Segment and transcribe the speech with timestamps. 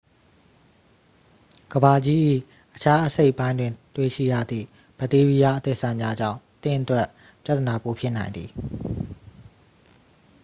[1.73, 2.19] ကမ္ဘာကြီး၏
[2.75, 7.07] အခြားအစိတ်ပိုင်းတွင် တွေ့ရှိရသည့် ဘက်တီးရီးယား အသစ်အဆန်းများကြောင့် သင့်အတွက်
[7.43, 8.49] ပြသနာပိုဖြစ်နိုင်သည်